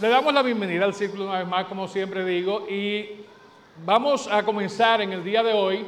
[0.00, 3.24] le damos la bienvenida al círculo una vez más, como siempre digo, y
[3.84, 5.86] vamos a comenzar en el día de hoy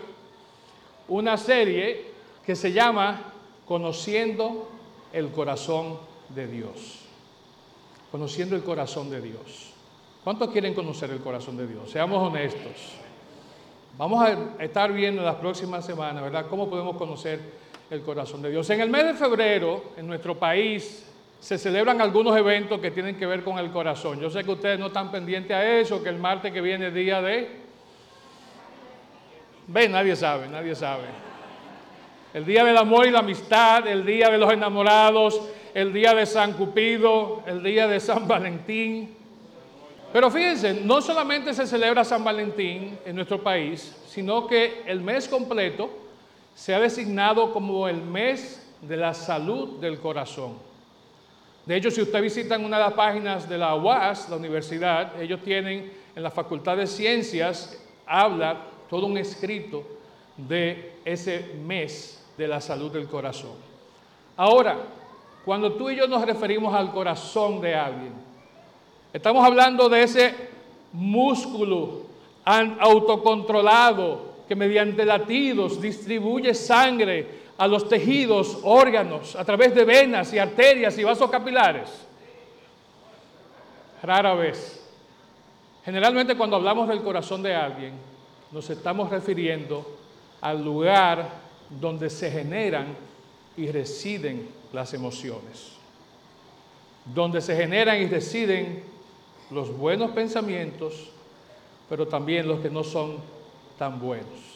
[1.09, 2.13] una serie
[2.45, 3.33] que se llama
[3.67, 4.69] Conociendo
[5.13, 5.99] el corazón
[6.29, 7.07] de Dios.
[8.11, 9.73] Conociendo el corazón de Dios.
[10.25, 11.91] ¿Cuántos quieren conocer el corazón de Dios?
[11.91, 12.93] Seamos honestos.
[13.97, 17.41] Vamos a estar viendo en las próximas semanas, ¿verdad?, cómo podemos conocer
[17.91, 18.69] el corazón de Dios.
[18.71, 21.12] En el mes de febrero, en nuestro país,
[21.43, 24.21] se celebran algunos eventos que tienen que ver con el corazón.
[24.21, 26.95] Yo sé que ustedes no están pendientes a eso, que el martes que viene es
[26.95, 27.51] día de...
[29.67, 31.03] Ve, nadie sabe, nadie sabe.
[32.33, 35.43] El día del amor y la amistad, el día de los enamorados,
[35.75, 39.13] el día de San Cupido, el día de San Valentín.
[40.13, 45.27] Pero fíjense, no solamente se celebra San Valentín en nuestro país, sino que el mes
[45.27, 45.91] completo
[46.55, 50.72] se ha designado como el mes de la salud del corazón.
[51.67, 55.41] De hecho, si usted visita una de las páginas de la UAS, la universidad, ellos
[55.43, 58.57] tienen en la Facultad de Ciencias, habla
[58.91, 59.85] todo un escrito
[60.37, 63.53] de ese mes de la salud del corazón.
[64.37, 64.77] Ahora,
[65.45, 68.13] cuando tú y yo nos referimos al corazón de alguien,
[69.13, 70.35] estamos hablando de ese
[70.93, 72.03] músculo
[72.45, 80.39] autocontrolado que mediante latidos distribuye sangre a los tejidos, órganos, a través de venas y
[80.39, 81.89] arterias y vasos capilares?
[84.03, 84.83] Rara vez.
[85.85, 87.95] Generalmente cuando hablamos del corazón de alguien,
[88.51, 89.99] nos estamos refiriendo
[90.41, 91.29] al lugar
[91.81, 92.97] donde se generan
[93.57, 95.73] y residen las emociones,
[97.05, 98.85] donde se generan y residen
[99.51, 101.11] los buenos pensamientos,
[101.89, 103.19] pero también los que no son
[103.79, 104.52] tan buenos.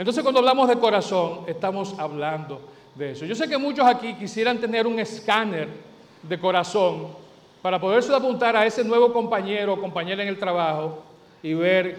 [0.00, 2.58] Entonces cuando hablamos de corazón, estamos hablando
[2.94, 3.26] de eso.
[3.26, 5.68] Yo sé que muchos aquí quisieran tener un escáner
[6.22, 7.08] de corazón
[7.60, 11.02] para poderse apuntar a ese nuevo compañero o compañera en el trabajo
[11.42, 11.98] y ver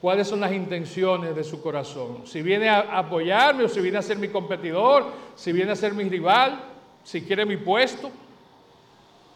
[0.00, 2.22] cuáles son las intenciones de su corazón.
[2.24, 5.92] Si viene a apoyarme o si viene a ser mi competidor, si viene a ser
[5.92, 6.58] mi rival,
[7.04, 8.10] si quiere mi puesto.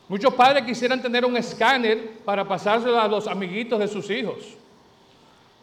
[0.08, 4.56] Muchos padres quisieran tener un escáner para pasárselo a los amiguitos de sus hijos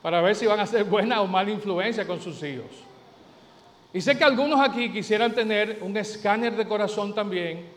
[0.03, 2.69] para ver si van a ser buena o mala influencia con sus hijos.
[3.93, 7.69] Y sé que algunos aquí quisieran tener un escáner de corazón también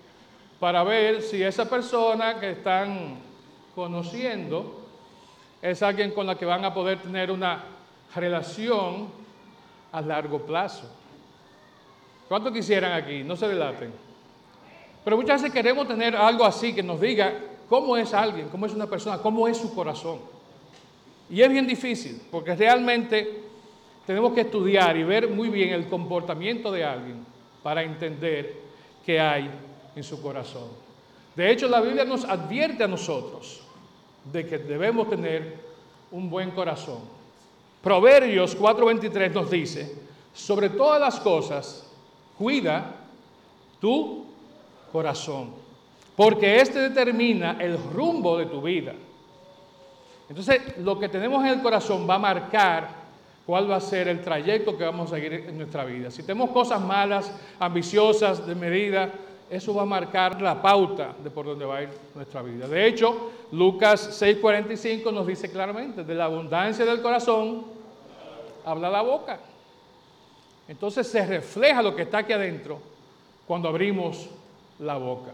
[0.59, 3.19] para ver si esa persona que están
[3.77, 4.83] conociendo
[5.63, 7.63] es alguien con la que van a poder tener una
[8.13, 9.09] relación
[9.93, 10.91] a largo plazo.
[12.29, 13.23] ¿Cuántos quisieran aquí?
[13.23, 13.93] No se delaten.
[15.05, 17.35] Pero muchas veces queremos tener algo así que nos diga
[17.69, 20.36] cómo es alguien, cómo es una persona, cómo es su corazón.
[21.29, 23.43] Y es bien difícil, porque realmente
[24.07, 27.25] tenemos que estudiar y ver muy bien el comportamiento de alguien
[27.63, 28.55] para entender
[29.05, 29.51] qué hay
[29.97, 30.69] en su corazón.
[31.35, 33.61] De hecho, la Biblia nos advierte a nosotros
[34.33, 35.57] de que debemos tener
[36.13, 37.01] un buen corazón.
[37.83, 39.95] Proverbios 4:23 nos dice,
[40.33, 41.91] sobre todas las cosas,
[42.39, 42.95] cuida
[43.81, 44.27] tu
[44.93, 45.51] corazón,
[46.15, 48.95] porque éste determina el rumbo de tu vida.
[50.29, 52.89] Entonces, lo que tenemos en el corazón va a marcar
[53.47, 56.11] cuál va a ser el trayecto que vamos a seguir en nuestra vida.
[56.11, 59.11] Si tenemos cosas malas, ambiciosas, de medida,
[59.49, 62.67] eso va a marcar la pauta de por dónde va a ir nuestra vida.
[62.67, 67.65] De hecho, Lucas 6:45 nos dice claramente, de la abundancia del corazón
[68.65, 69.39] habla la boca.
[70.67, 72.81] Entonces se refleja lo que está aquí adentro
[73.47, 74.29] cuando abrimos
[74.81, 75.31] la boca.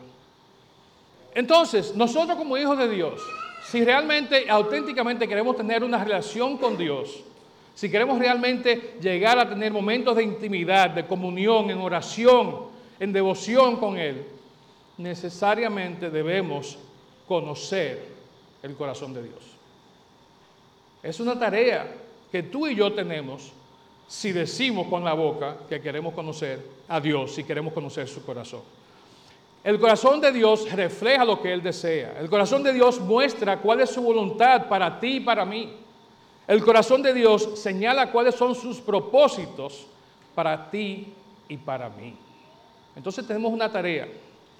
[1.34, 3.22] Entonces, nosotros como hijos de Dios,
[3.64, 7.22] si realmente, auténticamente queremos tener una relación con Dios,
[7.74, 12.66] si queremos realmente llegar a tener momentos de intimidad, de comunión, en oración,
[13.00, 14.26] en devoción con Él,
[14.98, 16.78] necesariamente debemos
[17.26, 18.06] conocer
[18.62, 19.42] el corazón de Dios.
[21.02, 21.92] Es una tarea
[22.30, 23.52] que tú y yo tenemos
[24.06, 28.60] si decimos con la boca que queremos conocer a Dios, si queremos conocer su corazón.
[29.64, 32.16] El corazón de Dios refleja lo que Él desea.
[32.18, 35.72] El corazón de Dios muestra cuál es su voluntad para ti y para mí.
[36.48, 39.86] El corazón de Dios señala cuáles son sus propósitos
[40.34, 41.12] para ti
[41.48, 42.16] y para mí.
[42.96, 44.08] Entonces tenemos una tarea.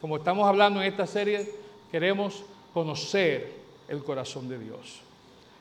[0.00, 1.52] Como estamos hablando en esta serie,
[1.90, 3.52] queremos conocer
[3.88, 5.00] el corazón de Dios.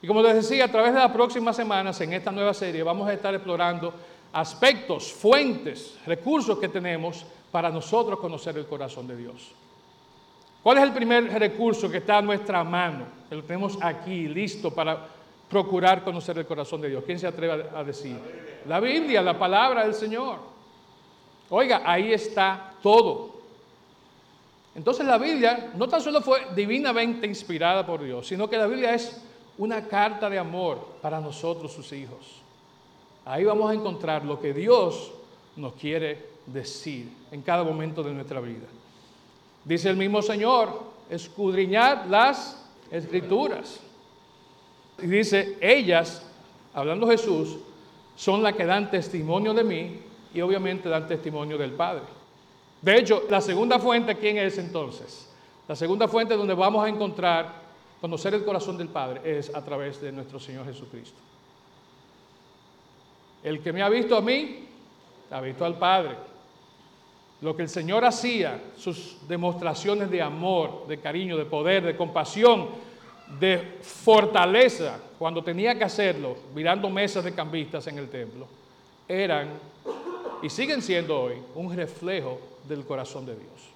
[0.04, 3.08] Y como les decía, a través de las próximas semanas en esta nueva serie vamos
[3.08, 3.94] a estar explorando
[4.34, 9.52] aspectos, fuentes, recursos que tenemos para nosotros conocer el corazón de Dios.
[10.64, 13.06] ¿Cuál es el primer recurso que está a nuestra mano?
[13.28, 15.08] Que lo tenemos aquí, listo para
[15.50, 17.04] procurar conocer el corazón de Dios.
[17.06, 18.18] ¿Quién se atreve a decir?
[18.68, 20.38] La Biblia, la palabra del Señor.
[21.50, 23.42] Oiga, ahí está todo.
[24.74, 28.94] Entonces la Biblia no tan solo fue divinamente inspirada por Dios, sino que la Biblia
[28.94, 29.22] es
[29.58, 32.42] una carta de amor para nosotros, sus hijos.
[33.26, 35.12] Ahí vamos a encontrar lo que Dios
[35.58, 38.68] nos quiere decir en cada momento de nuestra vida.
[39.64, 43.80] Dice el mismo Señor, escudriñad las escrituras.
[45.02, 46.26] Y dice, ellas,
[46.74, 47.58] hablando Jesús,
[48.16, 50.00] son las que dan testimonio de mí
[50.34, 52.04] y obviamente dan testimonio del Padre.
[52.82, 55.30] De hecho, la segunda fuente, ¿quién es entonces?
[55.68, 57.62] La segunda fuente donde vamos a encontrar,
[58.00, 61.18] conocer el corazón del Padre, es a través de nuestro Señor Jesucristo.
[63.44, 64.68] El que me ha visto a mí,
[65.30, 66.31] ha visto al Padre.
[67.42, 72.70] Lo que el Señor hacía, sus demostraciones de amor, de cariño, de poder, de compasión,
[73.40, 78.48] de fortaleza, cuando tenía que hacerlo, mirando mesas de cambistas en el templo,
[79.08, 79.50] eran
[80.42, 83.72] y siguen siendo hoy un reflejo del corazón de Dios.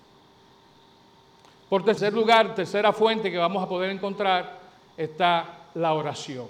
[1.69, 4.59] Por tercer lugar, tercera fuente que vamos a poder encontrar
[4.95, 6.47] está la oración.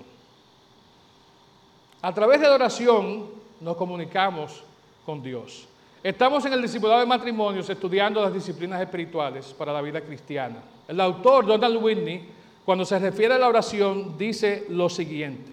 [2.01, 3.25] A través de la oración
[3.61, 4.63] nos comunicamos
[5.05, 5.67] con Dios.
[6.05, 10.57] Estamos en el discipulado de matrimonios estudiando las disciplinas espirituales para la vida cristiana.
[10.87, 12.29] El autor Donald Whitney,
[12.63, 15.51] cuando se refiere a la oración, dice lo siguiente.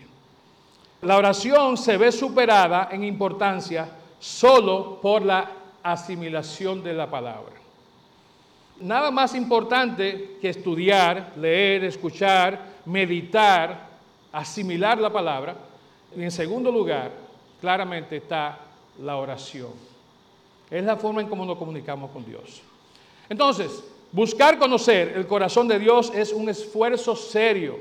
[1.01, 3.89] La oración se ve superada en importancia
[4.21, 5.51] solo por la
[5.83, 7.55] asimilación de la palabra.
[8.83, 13.89] Nada más importante que estudiar, leer, escuchar, meditar,
[14.31, 15.57] asimilar la palabra.
[16.15, 17.11] Y en segundo lugar,
[17.59, 18.59] claramente está
[19.01, 19.92] la oración.
[20.73, 22.63] Es la forma en cómo nos comunicamos con Dios.
[23.29, 27.77] Entonces, buscar conocer el corazón de Dios es un esfuerzo serio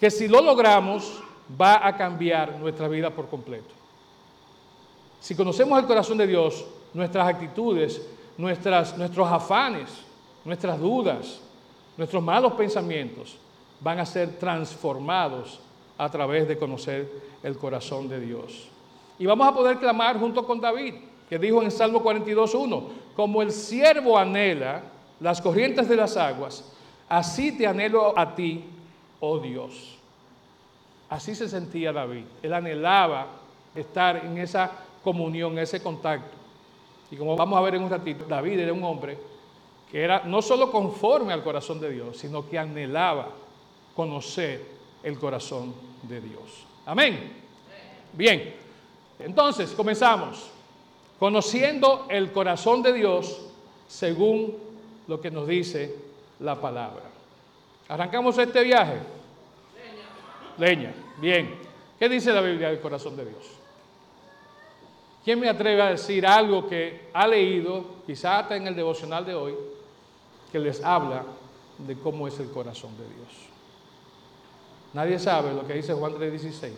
[0.00, 1.22] que si lo logramos
[1.60, 3.72] va a cambiar nuestra vida por completo.
[5.20, 8.02] Si conocemos el corazón de Dios, nuestras actitudes,
[8.36, 9.88] nuestras, nuestros afanes,
[10.44, 11.40] nuestras dudas,
[11.96, 13.36] nuestros malos pensamientos
[13.78, 15.60] van a ser transformados
[15.96, 17.08] a través de conocer
[17.44, 18.66] el corazón de Dios.
[19.16, 20.94] Y vamos a poder clamar junto con David
[21.38, 22.82] dijo en Salmo 42.1,
[23.16, 24.82] como el siervo anhela
[25.20, 26.72] las corrientes de las aguas,
[27.08, 28.64] así te anhelo a ti,
[29.20, 29.98] oh Dios.
[31.08, 32.24] Así se sentía David.
[32.42, 33.26] Él anhelaba
[33.74, 34.70] estar en esa
[35.02, 36.36] comunión, ese contacto.
[37.10, 39.16] Y como vamos a ver en un ratito, David era un hombre
[39.90, 43.28] que era no solo conforme al corazón de Dios, sino que anhelaba
[43.94, 44.66] conocer
[45.02, 46.66] el corazón de Dios.
[46.86, 47.32] Amén.
[48.12, 48.54] Bien,
[49.18, 50.50] entonces comenzamos
[51.18, 53.46] conociendo el corazón de Dios
[53.86, 54.56] según
[55.06, 55.94] lo que nos dice
[56.40, 57.04] la palabra.
[57.88, 58.98] ¿Arrancamos este viaje?
[60.58, 60.94] Leña.
[61.18, 61.54] Bien.
[61.98, 63.44] ¿Qué dice la Biblia del corazón de Dios?
[65.24, 69.34] ¿Quién me atreve a decir algo que ha leído, quizá hasta en el devocional de
[69.34, 69.54] hoy,
[70.52, 71.24] que les habla
[71.78, 73.28] de cómo es el corazón de Dios?
[74.92, 76.72] Nadie sabe lo que dice Juan 3:16.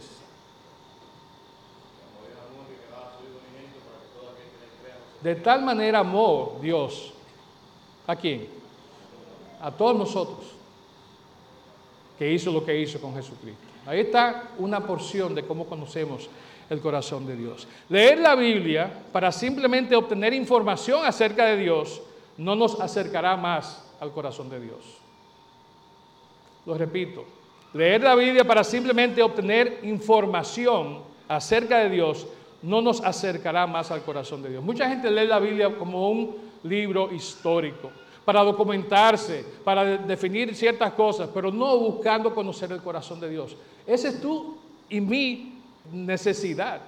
[5.26, 7.12] De tal manera amó Dios.
[8.06, 8.46] ¿A quién?
[9.60, 10.38] A todos nosotros.
[12.16, 13.60] Que hizo lo que hizo con Jesucristo.
[13.86, 16.30] Ahí está una porción de cómo conocemos
[16.70, 17.66] el corazón de Dios.
[17.88, 22.02] Leer la Biblia para simplemente obtener información acerca de Dios
[22.36, 24.78] no nos acercará más al corazón de Dios.
[26.64, 27.24] Lo repito,
[27.74, 32.28] leer la Biblia para simplemente obtener información acerca de Dios
[32.66, 34.64] no nos acercará más al corazón de Dios.
[34.64, 37.92] Mucha gente lee la Biblia como un libro histórico,
[38.24, 43.56] para documentarse, para definir ciertas cosas, pero no buscando conocer el corazón de Dios.
[43.86, 44.56] Esa es tu
[44.88, 45.60] y mi
[45.92, 46.80] necesidad.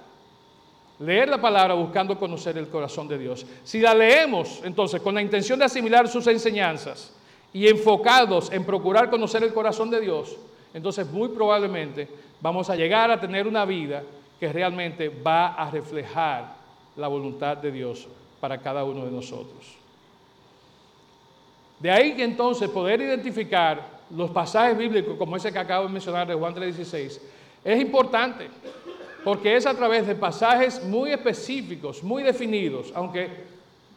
[0.99, 3.45] Leer la palabra buscando conocer el corazón de Dios.
[3.63, 7.15] Si la leemos entonces con la intención de asimilar sus enseñanzas
[7.53, 10.35] y enfocados en procurar conocer el corazón de Dios,
[10.73, 12.09] entonces muy probablemente
[12.41, 14.03] vamos a llegar a tener una vida
[14.39, 16.55] que realmente va a reflejar
[16.95, 18.07] la voluntad de Dios
[18.39, 19.75] para cada uno de nosotros.
[21.79, 26.27] De ahí que entonces poder identificar los pasajes bíblicos como ese que acabo de mencionar
[26.27, 27.21] de Juan 3:16
[27.63, 28.47] es importante,
[29.23, 33.29] porque es a través de pasajes muy específicos, muy definidos, aunque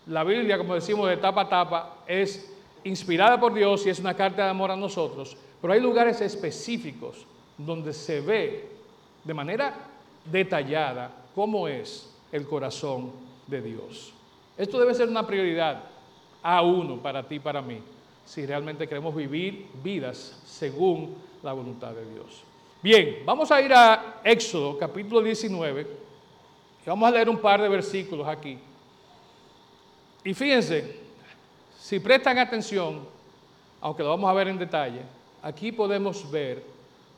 [0.07, 2.53] la Biblia, como decimos, de tapa a tapa, es
[2.85, 7.27] inspirada por Dios y es una carta de amor a nosotros, pero hay lugares específicos
[7.57, 8.69] donde se ve
[9.23, 9.92] de manera
[10.25, 13.13] detallada cómo es el corazón
[13.47, 14.13] de Dios.
[14.57, 15.85] Esto debe ser una prioridad
[16.43, 17.81] a uno, para ti y para mí,
[18.25, 22.43] si realmente queremos vivir vidas según la voluntad de Dios.
[22.83, 25.87] Bien, vamos a ir a Éxodo capítulo 19
[26.85, 28.59] y vamos a leer un par de versículos aquí.
[30.25, 31.01] Y fíjense,
[31.79, 33.07] si prestan atención,
[33.81, 35.03] aunque lo vamos a ver en detalle,
[35.43, 36.65] aquí podemos ver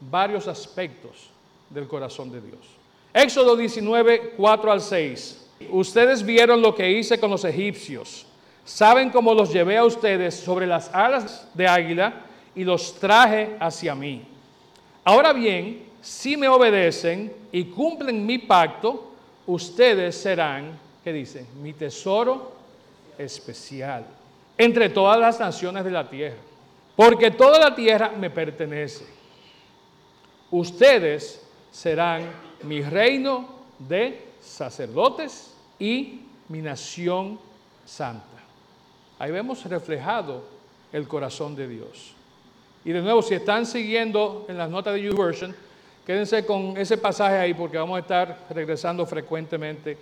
[0.01, 1.31] varios aspectos
[1.71, 2.84] del corazón de Dios.
[3.15, 5.47] Éxodo 19, 4 al 6.
[5.71, 8.27] Ustedes vieron lo que hice con los egipcios.
[8.65, 12.23] Saben cómo los llevé a ustedes sobre las alas de águila
[12.57, 14.23] y los traje hacia mí.
[15.05, 19.13] Ahora bien, si me obedecen y cumplen mi pacto,
[19.47, 21.47] ustedes serán, ¿qué dice?
[21.63, 22.53] Mi tesoro
[23.17, 24.05] especial
[24.59, 26.37] entre todas las naciones de la tierra.
[26.97, 29.05] Porque toda la tierra me pertenece.
[30.51, 32.23] Ustedes serán
[32.65, 37.39] mi reino de sacerdotes y mi nación
[37.85, 38.25] santa.
[39.19, 40.45] Ahí vemos reflejado
[40.93, 42.15] el corazón de Dios.
[42.85, 45.55] Y de nuevo, si están siguiendo en las notas de YouVersion,
[46.07, 49.97] quédense con ese pasaje ahí porque vamos a estar regresando frecuentemente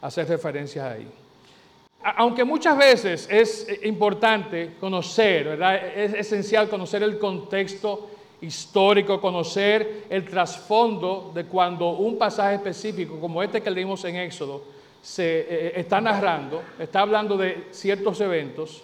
[0.00, 1.08] a hacer referencias ahí.
[2.16, 5.76] Aunque muchas veces es importante conocer, ¿verdad?
[5.76, 8.10] es esencial conocer el contexto
[8.42, 14.62] histórico, conocer el trasfondo de cuando un pasaje específico como este que leímos en Éxodo
[15.00, 18.82] se eh, eh, está narrando, está hablando de ciertos eventos,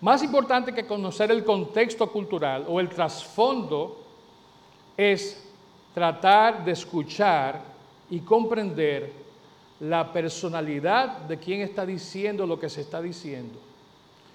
[0.00, 4.04] más importante que conocer el contexto cultural o el trasfondo
[4.96, 5.50] es
[5.94, 7.62] tratar de escuchar
[8.10, 9.12] y comprender
[9.80, 13.58] la personalidad de quien está diciendo lo que se está diciendo.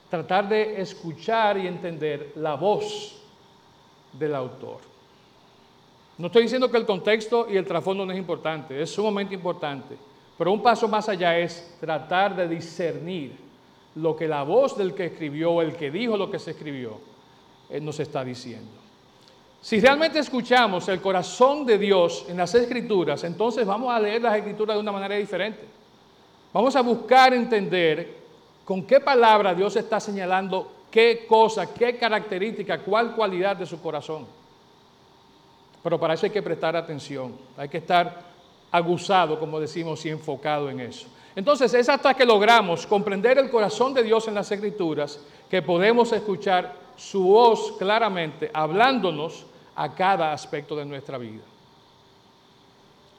[0.10, 3.19] Tratar de escuchar y entender la voz
[4.14, 4.80] del autor.
[6.18, 9.96] No estoy diciendo que el contexto y el trasfondo no es importante, es sumamente importante,
[10.38, 13.38] pero un paso más allá es tratar de discernir
[13.96, 17.00] lo que la voz del que escribió, el que dijo lo que se escribió,
[17.70, 18.72] eh, nos está diciendo.
[19.62, 24.38] Si realmente escuchamos el corazón de Dios en las escrituras, entonces vamos a leer las
[24.38, 25.66] escrituras de una manera diferente.
[26.54, 28.20] Vamos a buscar entender
[28.64, 34.26] con qué palabra Dios está señalando qué cosa, qué característica, cuál cualidad de su corazón.
[35.84, 38.24] Pero para eso hay que prestar atención, hay que estar
[38.72, 41.08] aguzado, como decimos, y enfocado en eso.
[41.36, 45.20] Entonces es hasta que logramos comprender el corazón de Dios en las escrituras
[45.50, 51.44] que podemos escuchar su voz claramente hablándonos a cada aspecto de nuestra vida.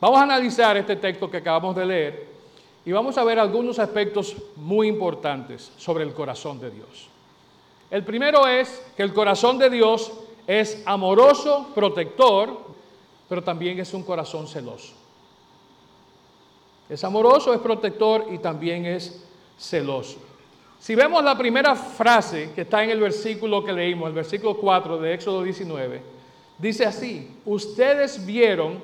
[0.01, 2.27] Vamos a analizar este texto que acabamos de leer
[2.85, 7.09] y vamos a ver algunos aspectos muy importantes sobre el corazón de Dios.
[7.91, 10.13] El primero es que el corazón de Dios
[10.47, 12.57] es amoroso, protector,
[13.29, 14.95] pero también es un corazón celoso.
[16.89, 19.25] Es amoroso, es protector y también es
[19.59, 20.19] celoso.
[20.79, 24.99] Si vemos la primera frase que está en el versículo que leímos, el versículo 4
[24.99, 26.01] de Éxodo 19,
[26.59, 28.83] dice así, ustedes vieron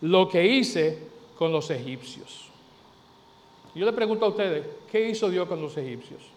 [0.00, 0.98] lo que hice
[1.38, 2.48] con los egipcios.
[3.74, 6.33] Yo le pregunto a ustedes, ¿qué hizo Dios con los egipcios?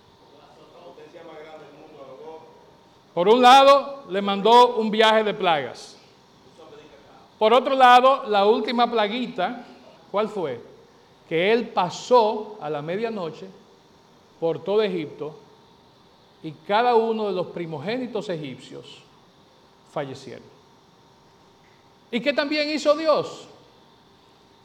[3.18, 5.98] Por un lado, le mandó un viaje de plagas.
[7.40, 9.66] Por otro lado, la última plaguita,
[10.12, 10.62] ¿cuál fue?
[11.28, 13.48] Que él pasó a la medianoche
[14.40, 15.36] por todo Egipto
[16.44, 19.02] y cada uno de los primogénitos egipcios
[19.92, 20.46] fallecieron.
[22.12, 23.48] ¿Y qué también hizo Dios?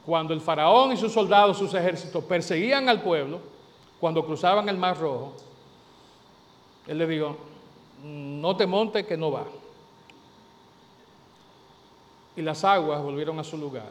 [0.04, 3.40] Cuando el faraón y sus soldados, sus ejércitos perseguían al pueblo,
[3.98, 5.32] cuando cruzaban el Mar Rojo,
[6.86, 7.34] él le dijo,
[8.02, 9.46] no te monte que no va.
[12.36, 13.90] Y las aguas volvieron a su lugar.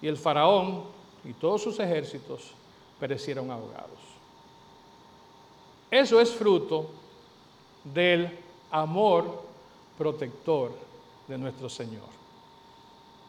[0.00, 0.84] Y el faraón
[1.24, 2.52] y todos sus ejércitos
[2.98, 3.98] perecieron ahogados.
[5.90, 6.90] Eso es fruto
[7.84, 8.38] del
[8.70, 9.42] amor
[9.98, 10.72] protector
[11.26, 12.08] de nuestro Señor.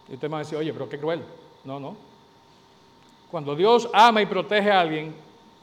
[0.07, 1.23] Y usted me va a decir, oye, pero qué cruel.
[1.63, 1.95] No, no.
[3.29, 5.15] Cuando Dios ama y protege a alguien,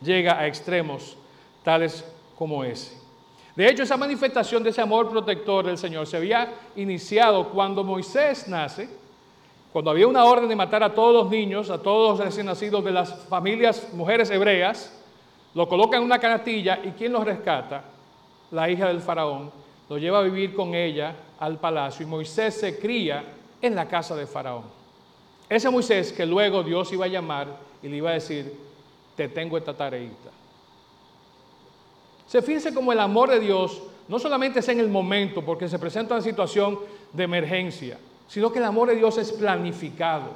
[0.02, 1.16] llega a extremos
[1.62, 2.04] tales
[2.36, 3.07] como ese.
[3.58, 8.46] De hecho, esa manifestación de ese amor protector del Señor se había iniciado cuando Moisés
[8.46, 8.88] nace,
[9.72, 12.84] cuando había una orden de matar a todos los niños, a todos los recién nacidos
[12.84, 14.96] de las familias, mujeres hebreas,
[15.54, 17.82] lo coloca en una canastilla y ¿quién los rescata?
[18.52, 19.50] La hija del faraón,
[19.88, 23.24] lo lleva a vivir con ella al palacio y Moisés se cría
[23.60, 24.66] en la casa de faraón.
[25.48, 27.48] Ese Moisés que luego Dios iba a llamar
[27.82, 28.54] y le iba a decir,
[29.16, 30.37] te tengo esta tareita.
[32.28, 35.78] Se fíjense como el amor de Dios no solamente es en el momento, porque se
[35.78, 36.78] presenta una situación
[37.12, 40.30] de emergencia, sino que el amor de Dios es planificado.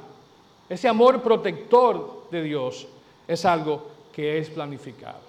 [0.67, 2.87] Ese amor protector de Dios
[3.27, 5.19] es algo que es planificado.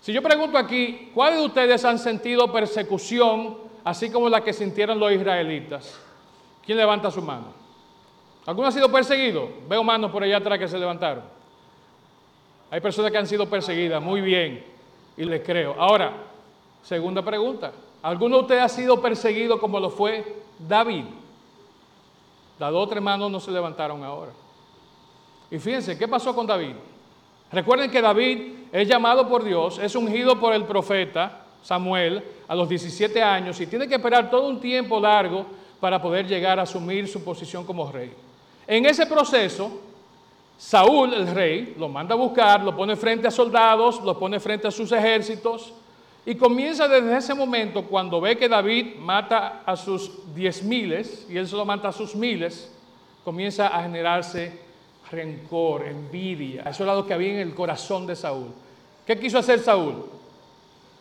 [0.00, 5.00] Si yo pregunto aquí, ¿cuáles de ustedes han sentido persecución así como la que sintieron
[5.00, 5.98] los israelitas?
[6.64, 7.46] ¿Quién levanta su mano?
[8.46, 9.48] ¿Alguno ha sido perseguido?
[9.68, 11.24] Veo manos por allá atrás que se levantaron.
[12.70, 14.77] Hay personas que han sido perseguidas, muy bien.
[15.18, 15.74] Y le creo.
[15.78, 16.12] Ahora,
[16.82, 17.72] segunda pregunta.
[18.02, 21.04] ¿Alguno de ustedes ha sido perseguido como lo fue David?
[22.58, 24.32] Las dos tres no se levantaron ahora.
[25.50, 26.74] Y fíjense, ¿qué pasó con David?
[27.50, 32.68] Recuerden que David es llamado por Dios, es ungido por el profeta Samuel a los
[32.68, 35.46] 17 años y tiene que esperar todo un tiempo largo
[35.80, 38.12] para poder llegar a asumir su posición como rey.
[38.66, 39.80] En ese proceso,
[40.58, 44.66] Saúl, el rey, lo manda a buscar, lo pone frente a soldados, lo pone frente
[44.66, 45.72] a sus ejércitos
[46.26, 51.38] y comienza desde ese momento, cuando ve que David mata a sus diez miles y
[51.38, 52.74] él solo mata a sus miles,
[53.24, 54.60] comienza a generarse
[55.10, 56.64] rencor, envidia.
[56.64, 58.48] Eso era lo que había en el corazón de Saúl.
[59.06, 60.04] ¿Qué quiso hacer Saúl?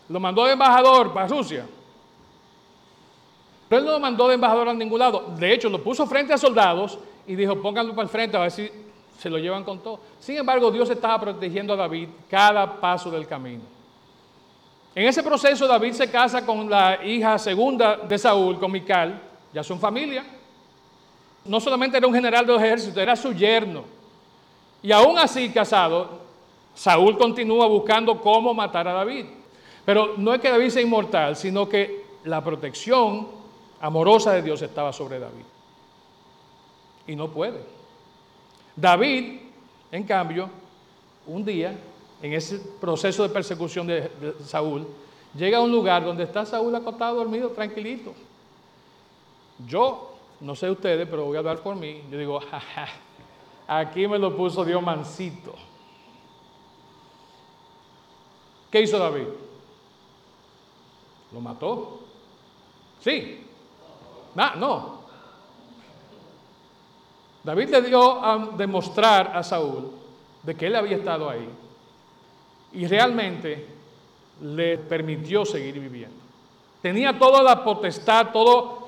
[0.07, 1.65] Lo mandó de embajador para Rusia.
[3.67, 5.33] Pero él no lo mandó de embajador a ningún lado.
[5.37, 8.51] De hecho, lo puso frente a soldados y dijo, pónganlo para el frente a ver
[8.51, 8.71] si
[9.17, 9.99] se lo llevan con todo.
[10.19, 13.63] Sin embargo, Dios estaba protegiendo a David cada paso del camino.
[14.93, 19.21] En ese proceso, David se casa con la hija segunda de Saúl, con Mical,
[19.53, 20.25] ya son familia.
[21.45, 23.83] No solamente era un general del ejército, era su yerno.
[24.81, 26.19] Y aún así, casado,
[26.73, 29.25] Saúl continúa buscando cómo matar a David.
[29.85, 33.27] Pero no es que David sea inmortal, sino que la protección
[33.79, 35.45] amorosa de Dios estaba sobre David.
[37.07, 37.76] Y no puede.
[38.77, 39.39] David,
[39.91, 40.49] en cambio,
[41.25, 41.75] un día,
[42.21, 44.87] en ese proceso de persecución de, Saúl,
[45.35, 48.13] llega a un lugar donde está Saúl acostado, dormido, tranquilito.
[49.67, 52.03] Yo, no sé ustedes, pero voy a hablar por mí.
[52.11, 52.87] Yo digo, jaja,
[53.67, 55.55] aquí me lo puso Dios mansito.
[58.69, 59.27] ¿Qué hizo David?
[61.33, 62.01] ¿Lo mató?
[62.99, 63.43] Sí.
[64.35, 64.96] No, no.
[67.47, 69.89] David le dio a demostrar a Saúl
[70.43, 71.47] de que él había estado ahí
[72.73, 73.65] y realmente
[74.41, 76.17] le permitió seguir viviendo.
[76.81, 78.83] Tenía toda la potestad, todas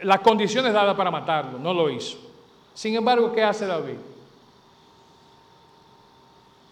[0.00, 2.18] las condiciones dadas para matarlo, no lo hizo.
[2.74, 3.98] Sin embargo, ¿qué hace David?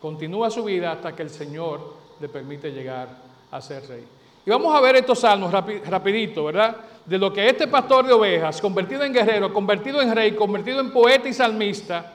[0.02, 3.08] Continúa su vida hasta que el Señor le permite llegar
[3.52, 4.04] a ser rey.
[4.44, 6.76] Y vamos a ver estos salmos rapidito, ¿verdad?
[7.06, 10.92] De lo que este pastor de ovejas, convertido en guerrero, convertido en rey, convertido en
[10.92, 12.14] poeta y salmista,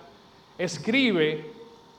[0.57, 1.51] escribe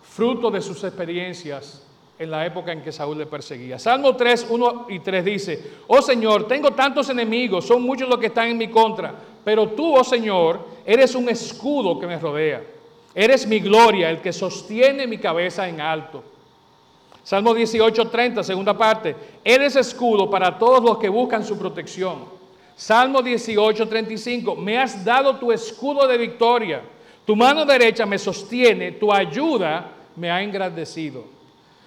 [0.02, 1.82] fruto de sus experiencias
[2.18, 3.78] en la época en que Saúl le perseguía.
[3.78, 8.26] Salmo 3, 1 y 3 dice, oh Señor, tengo tantos enemigos, son muchos los que
[8.26, 12.62] están en mi contra, pero tú, oh Señor, eres un escudo que me rodea.
[13.14, 16.22] Eres mi gloria, el que sostiene mi cabeza en alto.
[17.22, 22.35] Salmo 18, 30, segunda parte, eres escudo para todos los que buscan su protección.
[22.76, 24.54] Salmo 18, 35.
[24.54, 26.82] Me has dado tu escudo de victoria.
[27.24, 31.24] Tu mano derecha me sostiene, tu ayuda me ha engrandecido.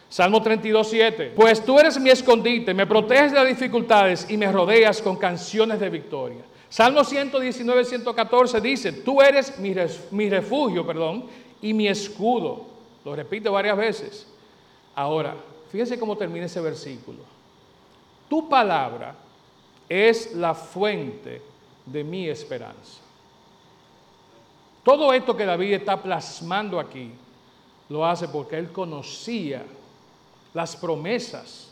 [0.09, 1.33] Salmo 32, 7.
[1.35, 5.79] Pues tú eres mi escondite, me proteges de las dificultades y me rodeas con canciones
[5.79, 6.41] de victoria.
[6.67, 11.25] Salmo 119, 114 dice, tú eres mi, refugio, perdón,
[11.61, 12.65] y mi escudo.
[13.05, 14.27] Lo repito varias veces.
[14.95, 15.35] Ahora,
[15.71, 17.19] fíjense cómo termina ese versículo.
[18.27, 19.15] Tu palabra
[19.89, 21.41] es la fuente
[21.85, 23.01] de mi esperanza.
[24.83, 27.11] Todo esto que David está plasmando aquí
[27.89, 29.65] lo hace porque él conocía
[30.53, 31.71] las promesas,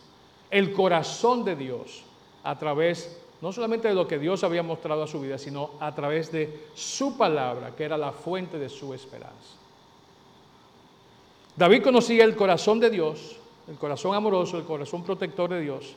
[0.49, 2.03] el corazón de Dios
[2.43, 5.93] a través no solamente de lo que Dios había mostrado a su vida, sino a
[5.93, 9.55] través de su palabra, que era la fuente de su esperanza.
[11.55, 15.95] David conocía el corazón de Dios, el corazón amoroso, el corazón protector de Dios,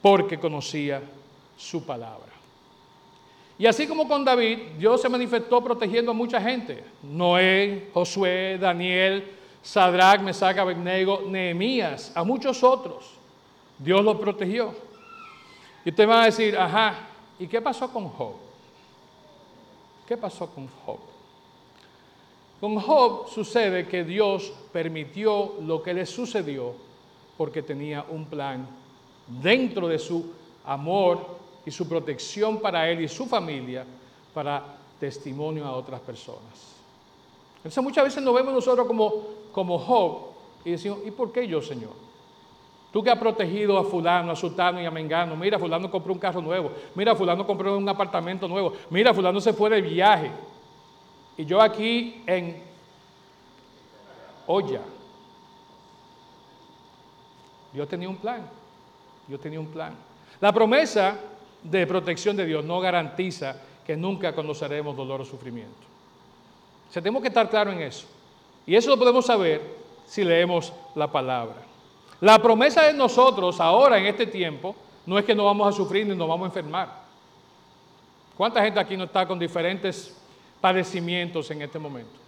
[0.00, 1.02] porque conocía
[1.60, 2.32] su palabra.
[3.58, 6.82] Y así como con David, Dios se manifestó protegiendo a mucha gente.
[7.02, 13.10] Noé, Josué, Daniel, Sadrach, Mesach, Abednego, Nehemías, a muchos otros.
[13.78, 14.74] Dios los protegió.
[15.84, 18.32] Y usted va a decir, ajá, ¿y qué pasó con Job?
[20.08, 21.00] ¿Qué pasó con Job?
[22.60, 26.74] Con Job sucede que Dios permitió lo que le sucedió
[27.36, 28.66] porque tenía un plan
[29.26, 30.32] dentro de su
[30.64, 33.84] amor y su protección para él y su familia
[34.32, 34.62] para
[34.98, 36.76] testimonio a otras personas.
[37.56, 40.28] Entonces muchas veces nos vemos nosotros como, como Job
[40.64, 41.92] y decimos, ¿y por qué yo, Señor?
[42.92, 46.18] Tú que has protegido a fulano, a sultano y a mengano, mira, fulano compró un
[46.18, 50.30] carro nuevo, mira, fulano compró un apartamento nuevo, mira, fulano se fue de viaje.
[51.36, 52.62] Y yo aquí en
[54.46, 54.80] olla.
[57.72, 58.48] Dios tenía un plan,
[59.28, 59.94] Dios tenía un plan.
[60.40, 61.16] La promesa
[61.62, 65.90] de protección de Dios no garantiza que nunca conoceremos dolor o sufrimiento.
[66.88, 68.06] O tenemos que estar claros en eso.
[68.66, 69.60] Y eso lo podemos saber
[70.06, 71.56] si leemos la palabra.
[72.20, 74.74] La promesa de nosotros ahora en este tiempo
[75.06, 77.00] no es que no vamos a sufrir ni nos vamos a enfermar.
[78.36, 80.16] ¿Cuánta gente aquí no está con diferentes
[80.60, 82.18] padecimientos en este momento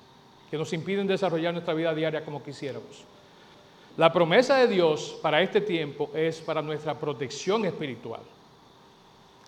[0.51, 3.05] que nos impiden desarrollar nuestra vida diaria como quisiéramos?
[3.97, 8.23] La promesa de Dios para este tiempo es para nuestra protección espiritual.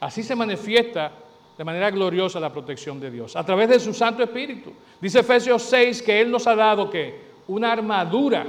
[0.01, 1.13] Así se manifiesta
[1.57, 4.73] de manera gloriosa la protección de Dios, a través de su Santo Espíritu.
[5.01, 8.47] Dice Efesios 6 que Él nos ha dado que una armadura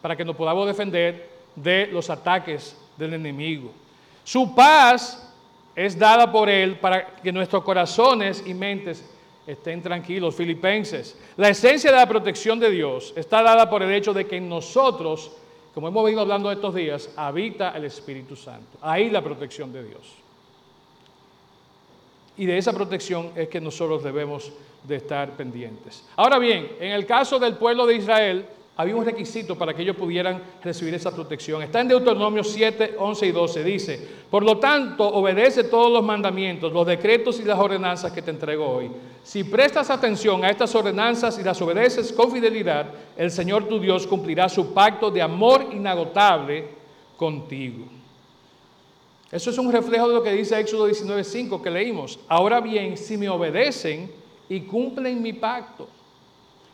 [0.00, 3.72] para que nos podamos defender de los ataques del enemigo.
[4.22, 5.34] Su paz
[5.74, 9.04] es dada por Él para que nuestros corazones y mentes
[9.46, 10.34] estén tranquilos.
[10.34, 14.36] Filipenses, la esencia de la protección de Dios está dada por el hecho de que
[14.36, 15.32] en nosotros,
[15.78, 18.78] como hemos venido hablando estos días, habita el Espíritu Santo.
[18.82, 20.12] Ahí la protección de Dios.
[22.36, 26.04] Y de esa protección es que nosotros debemos de estar pendientes.
[26.16, 28.44] Ahora bien, en el caso del pueblo de Israel,
[28.78, 31.60] había un requisito para que ellos pudieran recibir esa protección.
[31.62, 33.64] Está en Deuteronomio 7, 11 y 12.
[33.64, 38.30] Dice, por lo tanto, obedece todos los mandamientos, los decretos y las ordenanzas que te
[38.30, 38.88] entrego hoy.
[39.24, 42.86] Si prestas atención a estas ordenanzas y las obedeces con fidelidad,
[43.16, 46.68] el Señor tu Dios cumplirá su pacto de amor inagotable
[47.16, 47.84] contigo.
[49.32, 52.20] Eso es un reflejo de lo que dice Éxodo 19.5 que leímos.
[52.28, 54.08] Ahora bien, si me obedecen
[54.48, 55.88] y cumplen mi pacto.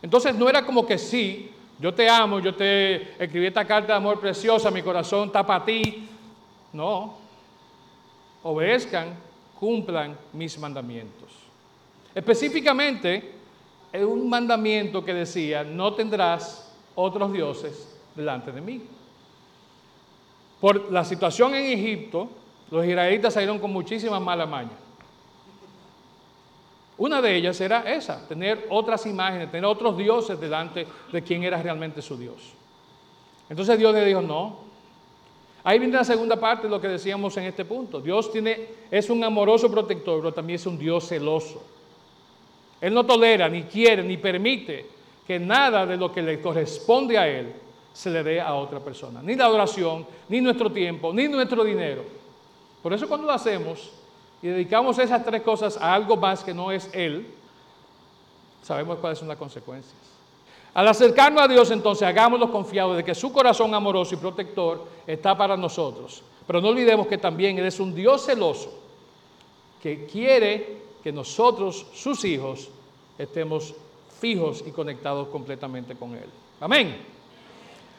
[0.03, 3.97] Entonces no era como que sí, yo te amo, yo te escribí esta carta de
[3.97, 6.07] amor preciosa, mi corazón está para ti.
[6.71, 7.15] No,
[8.43, 9.15] obedezcan,
[9.59, 11.29] cumplan mis mandamientos.
[12.13, 13.33] Específicamente,
[13.91, 18.83] es un mandamiento que decía, no tendrás otros dioses delante de mí.
[20.59, 22.29] Por la situación en Egipto,
[22.71, 24.84] los israelitas salieron con muchísimas malas mañas.
[26.97, 31.61] Una de ellas era esa, tener otras imágenes, tener otros dioses delante de quien era
[31.61, 32.53] realmente su Dios.
[33.49, 34.65] Entonces Dios le dijo, no.
[35.63, 37.99] Ahí viene la segunda parte de lo que decíamos en este punto.
[37.99, 41.63] Dios tiene, es un amoroso protector, pero también es un Dios celoso.
[42.79, 44.85] Él no tolera, ni quiere, ni permite
[45.25, 47.51] que nada de lo que le corresponde a Él
[47.91, 49.21] se le dé a otra persona.
[49.23, 52.03] Ni la adoración, ni nuestro tiempo, ni nuestro dinero.
[52.83, 53.91] Por eso cuando lo hacemos,
[54.45, 57.25] y dedicamos esas tres cosas a algo más que no es Él,
[58.61, 59.95] sabemos cuáles son las consecuencias.
[60.75, 65.35] Al acercarnos a Dios, entonces, hagámoslo confiados de que su corazón amoroso y protector está
[65.35, 66.21] para nosotros.
[66.45, 68.71] Pero no olvidemos que también Él es un Dios celoso
[69.81, 72.69] que quiere que nosotros, sus hijos,
[73.17, 73.73] estemos
[74.19, 76.29] fijos y conectados completamente con Él.
[76.61, 76.97] Amén.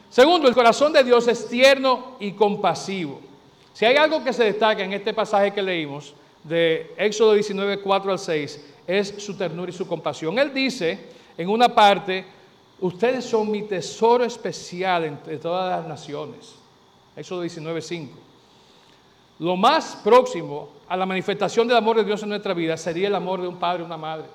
[0.09, 3.19] Segundo, el corazón de Dios es tierno y compasivo.
[3.73, 8.11] Si hay algo que se destaca en este pasaje que leímos, de Éxodo 19, 4
[8.11, 10.39] al 6 es su ternura y su compasión.
[10.39, 10.97] Él dice
[11.37, 12.25] en una parte,
[12.79, 16.55] ustedes son mi tesoro especial entre todas las naciones.
[17.15, 18.17] Éxodo 19, 5.
[19.39, 23.15] Lo más próximo a la manifestación del amor de Dios en nuestra vida sería el
[23.15, 24.25] amor de un padre o una madre,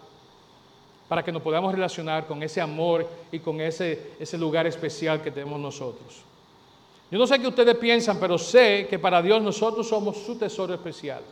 [1.08, 5.30] para que nos podamos relacionar con ese amor y con ese, ese lugar especial que
[5.30, 6.22] tenemos nosotros.
[7.10, 10.72] Yo no sé qué ustedes piensan, pero sé que para Dios nosotros somos su tesoro
[10.72, 11.22] especial.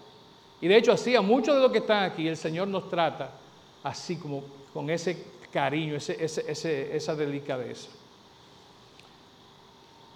[0.61, 3.31] Y de hecho, así a muchos de los que están aquí, el Señor nos trata
[3.83, 4.43] así como
[4.75, 7.89] con ese cariño, esa delicadeza.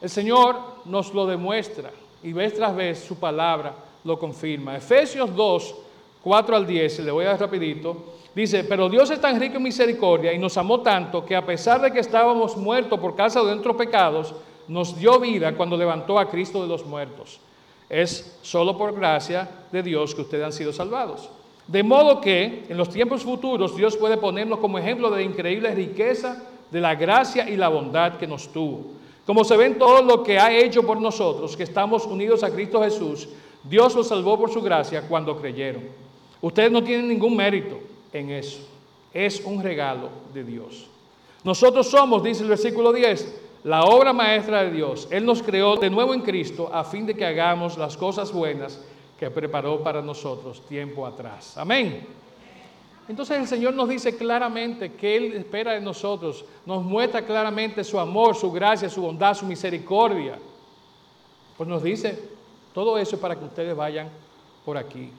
[0.00, 1.90] El Señor nos lo demuestra
[2.22, 4.76] y vez tras vez su palabra lo confirma.
[4.76, 5.74] Efesios 2,
[6.22, 9.62] 4 al 10, le voy a dar rapidito, dice, pero Dios es tan rico en
[9.62, 13.52] misericordia y nos amó tanto que a pesar de que estábamos muertos por causa de
[13.52, 14.35] nuestros pecados,
[14.68, 17.40] nos dio vida cuando levantó a Cristo de los muertos.
[17.94, 21.28] Es solo por gracia de Dios que ustedes han sido salvados.
[21.68, 26.42] De modo que en los tiempos futuros Dios puede ponernos como ejemplo de increíble riqueza
[26.72, 28.80] de la gracia y la bondad que nos tuvo.
[29.24, 32.83] Como se ven todo lo que ha hecho por nosotros, que estamos unidos a Cristo
[32.83, 33.28] Jesús,
[33.62, 35.85] Dios los salvó por su gracia cuando creyeron.
[36.40, 37.78] Ustedes no tienen ningún mérito
[38.12, 38.59] en eso.
[39.12, 40.88] Es un regalo de Dios.
[41.44, 45.09] Nosotros somos, dice el versículo 10, la obra maestra de Dios.
[45.11, 48.81] Él nos creó de nuevo en Cristo a fin de que hagamos las cosas buenas
[49.18, 51.57] que preparó para nosotros tiempo atrás.
[51.57, 52.07] Amén.
[53.09, 57.98] Entonces el Señor nos dice claramente que Él espera de nosotros, nos muestra claramente su
[57.98, 60.38] amor, su gracia, su bondad, su misericordia.
[61.57, 62.18] Pues nos dice
[62.72, 64.09] todo eso para que ustedes vayan
[64.64, 65.11] por aquí.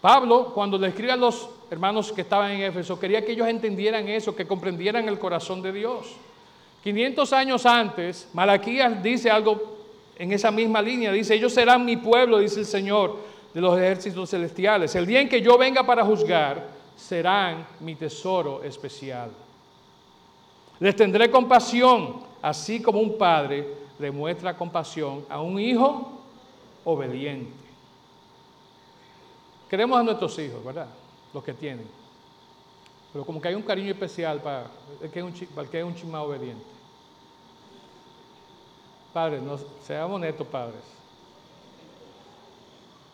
[0.00, 4.08] Pablo, cuando le escribe a los hermanos que estaban en Éfeso, quería que ellos entendieran
[4.08, 6.16] eso, que comprendieran el corazón de Dios.
[6.84, 9.74] 500 años antes, Malaquías dice algo
[10.18, 11.10] en esa misma línea.
[11.12, 13.16] Dice, ellos serán mi pueblo, dice el Señor
[13.54, 14.94] de los ejércitos celestiales.
[14.94, 19.30] El día en que yo venga para juzgar, serán mi tesoro especial.
[20.78, 23.66] Les tendré compasión así como un padre
[23.98, 26.20] demuestra compasión a un hijo
[26.84, 27.50] obediente.
[29.70, 30.88] Queremos a nuestros hijos, ¿verdad?
[31.32, 31.86] Los que tienen.
[33.10, 34.66] Pero como que hay un cariño especial para
[35.00, 36.73] el que es un, para obediente.
[39.14, 39.40] Padres,
[39.86, 40.82] seamos honestos, padres.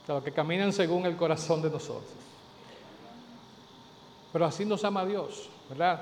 [0.09, 2.11] O los que caminan según el corazón de nosotros.
[4.33, 6.01] Pero así nos ama Dios, ¿verdad?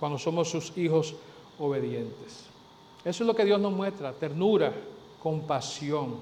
[0.00, 1.14] Cuando somos sus hijos
[1.58, 2.46] obedientes.
[3.04, 4.72] Eso es lo que Dios nos muestra, ternura,
[5.22, 6.16] compasión.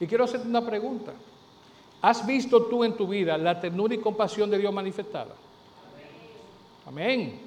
[0.00, 1.14] Y quiero hacerte una pregunta.
[2.02, 5.34] ¿Has visto tú en tu vida la ternura y compasión de Dios manifestada?
[6.84, 7.40] Amén.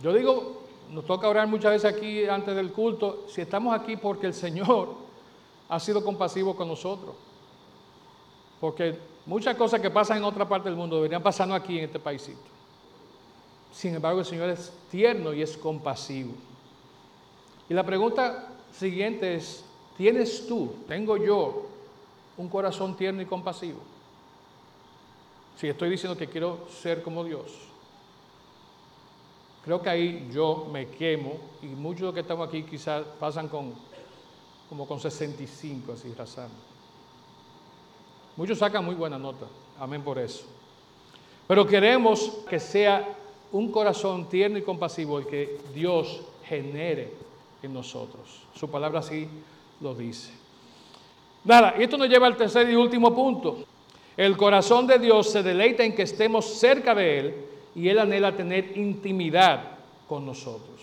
[0.00, 4.26] Yo digo, nos toca orar muchas veces aquí antes del culto, si estamos aquí porque
[4.26, 4.94] el Señor
[5.68, 7.14] ha sido compasivo con nosotros.
[8.60, 11.98] Porque muchas cosas que pasan en otra parte del mundo deberían pasarnos aquí en este
[11.98, 12.40] paísito.
[13.72, 16.34] Sin embargo, el Señor es tierno y es compasivo.
[17.68, 19.64] Y la pregunta siguiente es,
[19.96, 21.66] ¿tienes tú, tengo yo,
[22.36, 23.80] un corazón tierno y compasivo?
[25.56, 27.71] Si estoy diciendo que quiero ser como Dios.
[29.64, 33.48] Creo que ahí yo me quemo y muchos de los que estamos aquí quizás pasan
[33.48, 33.72] con
[34.68, 36.54] como con 65 así razando.
[38.36, 39.46] Muchos sacan muy buena nota.
[39.78, 40.46] Amén por eso.
[41.46, 43.16] Pero queremos que sea
[43.52, 47.12] un corazón tierno y compasivo el que Dios genere
[47.62, 48.44] en nosotros.
[48.54, 49.28] Su palabra así
[49.80, 50.32] lo dice.
[51.44, 53.64] Nada, y esto nos lleva al tercer y último punto.
[54.16, 57.34] El corazón de Dios se deleita en que estemos cerca de Él
[57.74, 60.80] y Él anhela tener intimidad con nosotros.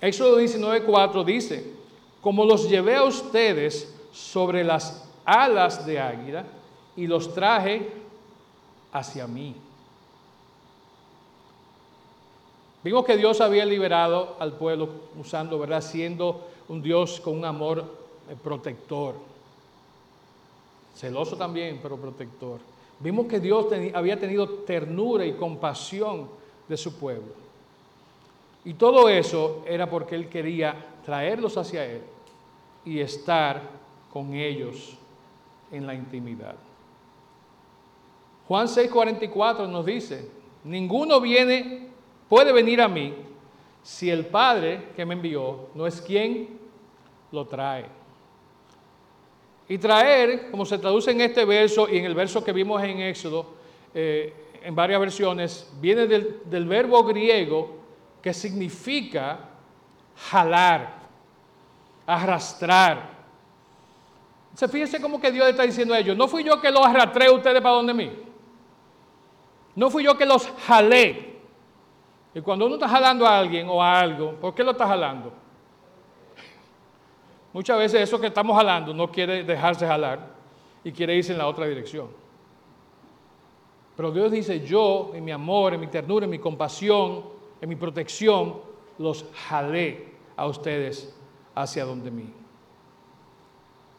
[0.00, 1.72] Éxodo 19:4 dice,
[2.20, 6.44] como los llevé a ustedes sobre las alas de águila
[6.96, 7.88] y los traje
[8.92, 9.54] hacia mí.
[12.82, 15.82] Vimos que Dios había liberado al pueblo usando, ¿verdad?
[15.82, 17.84] Siendo un Dios con un amor
[18.30, 19.14] eh, protector.
[20.94, 22.60] Celoso también, pero protector.
[23.00, 26.28] Vimos que Dios había tenido ternura y compasión
[26.68, 27.32] de su pueblo.
[28.64, 32.02] Y todo eso era porque Él quería traerlos hacia Él
[32.84, 33.62] y estar
[34.12, 34.96] con ellos
[35.70, 36.56] en la intimidad.
[38.48, 40.28] Juan 6:44 nos dice,
[40.64, 41.88] ninguno viene,
[42.28, 43.14] puede venir a mí
[43.82, 46.58] si el Padre que me envió no es quien
[47.30, 47.97] lo trae.
[49.68, 53.00] Y traer, como se traduce en este verso y en el verso que vimos en
[53.00, 53.54] Éxodo,
[53.92, 57.76] eh, en varias versiones, viene del, verbo griego
[58.22, 59.38] que significa
[60.30, 60.98] jalar,
[62.06, 63.18] arrastrar.
[64.54, 67.26] Se fíjense como que Dios está diciendo a ellos, no fui yo que los arrastré
[67.26, 68.10] a ustedes para donde mí.
[69.76, 71.38] No fui yo que los jalé.
[72.34, 75.32] Y cuando uno está jalando a alguien o a algo, ¿por qué lo está jalando?
[77.52, 80.34] Muchas veces eso que estamos jalando no quiere dejarse jalar
[80.84, 82.08] y quiere irse en la otra dirección.
[83.96, 87.24] Pero Dios dice, yo en mi amor, en mi ternura, en mi compasión,
[87.60, 88.60] en mi protección,
[88.98, 91.14] los jalé a ustedes
[91.54, 92.32] hacia donde mí.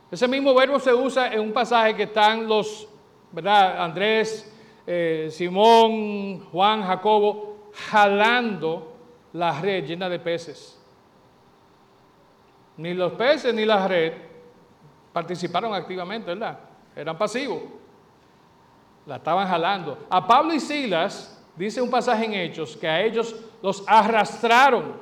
[0.09, 2.87] Ese mismo verbo se usa en un pasaje que están los,
[3.31, 3.83] ¿verdad?
[3.83, 4.51] Andrés,
[4.87, 8.93] eh, Simón, Juan, Jacobo, jalando
[9.33, 10.78] la red llena de peces.
[12.79, 14.13] Ni los peces ni la red
[15.11, 16.59] participaron activamente, ¿verdad?
[16.95, 17.59] Eran pasivos.
[19.05, 20.05] La estaban jalando.
[20.09, 24.93] A Pablo y Silas, dice un pasaje en Hechos, que a ellos los arrastraron.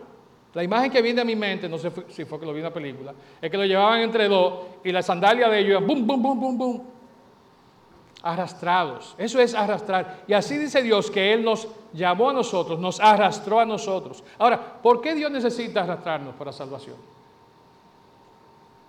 [0.56, 2.64] La imagen que viene a mi mente, no sé si fue que lo vi en
[2.64, 6.20] la película, es que lo llevaban entre dos y la sandalia de ellos bum, bum,
[6.20, 6.84] bum, bum, bum.
[8.24, 9.14] Arrastrados.
[9.20, 10.24] Eso es arrastrar.
[10.28, 14.24] Y así dice Dios que Él nos llamó a nosotros, nos arrastró a nosotros.
[14.40, 17.17] Ahora, ¿por qué Dios necesita arrastrarnos para salvación?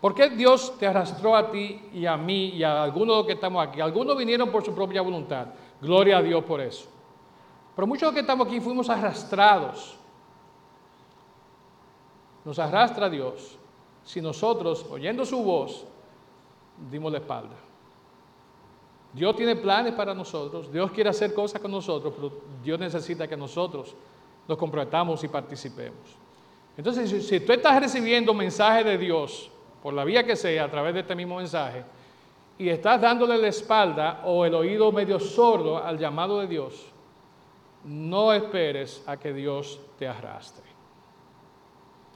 [0.01, 3.27] ¿Por qué Dios te arrastró a ti y a mí y a algunos de los
[3.27, 3.81] que estamos aquí?
[3.81, 5.49] Algunos vinieron por su propia voluntad.
[5.81, 6.89] Gloria a Dios por eso.
[7.75, 9.97] Pero muchos de los que estamos aquí fuimos arrastrados.
[12.45, 13.59] Nos arrastra Dios
[14.05, 15.85] si nosotros, oyendo su voz,
[16.91, 17.57] dimos la espalda.
[19.13, 22.33] Dios tiene planes para nosotros, Dios quiere hacer cosas con nosotros, pero
[22.63, 23.95] Dios necesita que nosotros
[24.47, 26.17] nos comprometamos y participemos.
[26.77, 29.51] Entonces, si, tú estás recibiendo mensaje de Dios,
[29.83, 31.85] por la vía que sea, a través de este mismo mensaje,
[32.59, 36.87] y estás dándole la espalda o el oído medio sordo al llamado de Dios,
[37.85, 40.65] no esperes a que Dios te arrastre.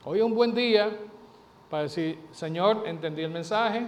[0.04, 0.90] Hoy es un buen día
[1.70, 3.86] para decir, Señor, entendí el mensaje,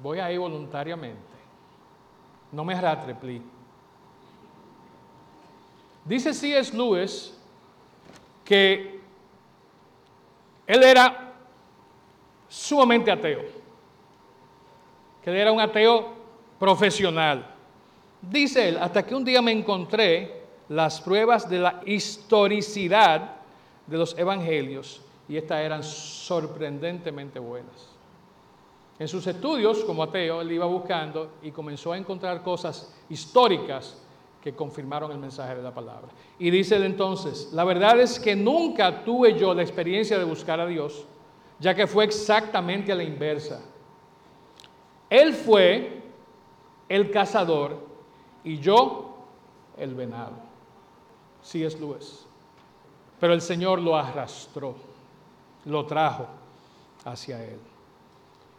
[0.00, 1.20] voy a ir voluntariamente.
[2.52, 3.44] No me arrastre, please.
[6.04, 6.74] Dice C.S.
[6.76, 7.36] Lewis
[8.44, 9.00] que
[10.68, 11.25] Él era
[12.56, 13.42] sumamente ateo,
[15.22, 16.08] que era un ateo
[16.58, 17.54] profesional.
[18.22, 23.36] Dice él, hasta que un día me encontré las pruebas de la historicidad
[23.86, 27.90] de los evangelios y estas eran sorprendentemente buenas.
[28.98, 34.00] En sus estudios como ateo, él iba buscando y comenzó a encontrar cosas históricas
[34.40, 36.08] que confirmaron el mensaje de la palabra.
[36.38, 40.58] Y dice él entonces, la verdad es que nunca tuve yo la experiencia de buscar
[40.58, 41.06] a Dios,
[41.58, 43.60] ya que fue exactamente la inversa.
[45.08, 46.02] Él fue
[46.88, 47.86] el cazador
[48.44, 49.16] y yo
[49.76, 50.34] el venado.
[51.42, 52.26] Sí es Luis.
[53.20, 54.74] Pero el Señor lo arrastró,
[55.64, 56.26] lo trajo
[57.04, 57.58] hacia Él.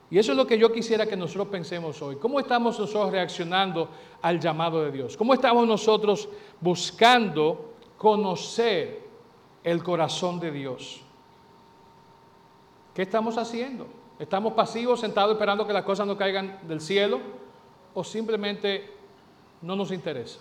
[0.09, 2.15] Y eso es lo que yo quisiera que nosotros pensemos hoy.
[2.15, 3.89] ¿Cómo estamos nosotros reaccionando
[4.21, 5.17] al llamado de Dios?
[5.17, 6.29] ¿Cómo estamos nosotros
[6.61, 9.05] buscando conocer
[9.63, 11.01] el corazón de Dios?
[12.97, 13.85] ¿Qué estamos haciendo?
[14.17, 17.19] ¿Estamos pasivos, sentados esperando que las cosas no caigan del cielo?
[17.93, 18.89] ¿O simplemente
[19.61, 20.39] no nos interesa?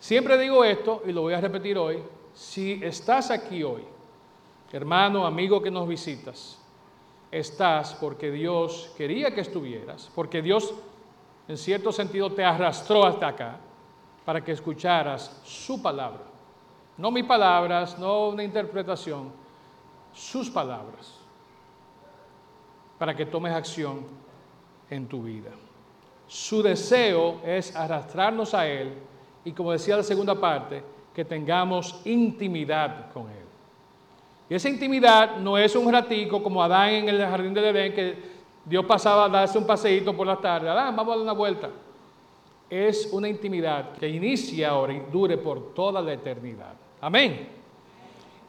[0.00, 2.02] Siempre digo esto y lo voy a repetir hoy.
[2.34, 3.84] Si estás aquí hoy,
[4.72, 6.60] hermano, amigo que nos visitas,
[7.30, 10.74] estás porque Dios quería que estuvieras, porque Dios
[11.46, 13.60] en cierto sentido te arrastró hasta acá
[14.24, 16.22] para que escucharas su palabra.
[16.96, 19.40] No mis palabras, no una interpretación,
[20.12, 21.18] sus palabras,
[22.98, 24.06] para que tomes acción
[24.90, 25.50] en tu vida.
[26.26, 28.94] Su deseo es arrastrarnos a Él
[29.44, 30.82] y como decía la segunda parte,
[31.14, 33.44] que tengamos intimidad con Él.
[34.48, 38.16] Y esa intimidad no es un ratico como Adán en el jardín del Edén, que
[38.64, 40.68] Dios pasaba a darse un paseíto por la tarde.
[40.68, 41.70] Adán, vamos a dar una vuelta.
[42.68, 46.74] Es una intimidad que inicia ahora y dure por toda la eternidad.
[47.00, 47.48] Amén.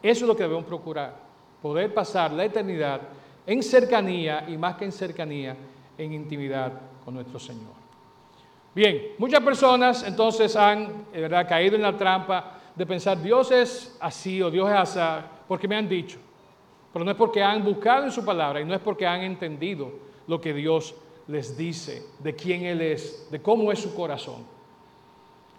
[0.02, 1.16] Eso es lo que debemos procurar.
[1.64, 3.00] Poder pasar la eternidad
[3.48, 5.56] en cercanía y más que en cercanía,
[5.98, 6.74] en intimidad
[7.06, 7.72] con nuestro Señor.
[8.76, 11.48] Bien, muchas personas entonces han ¿verdad?
[11.48, 15.78] caído en la trampa de pensar Dios es así o Dios es así porque me
[15.78, 16.18] han dicho,
[16.92, 19.90] pero no es porque han buscado en su palabra y no es porque han entendido
[20.28, 20.94] lo que Dios
[21.28, 24.44] les dice, de quién Él es, de cómo es su corazón.